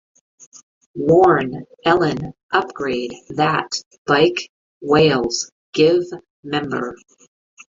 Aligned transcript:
warn, 0.95 1.63
Elen, 1.85 2.33
upgrade, 2.51 3.13
that, 3.29 3.71
bike, 4.07 4.49
Wales, 4.81 5.51
give, 5.73 6.01
member 6.43 6.95